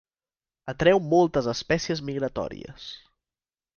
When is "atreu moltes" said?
0.71-1.49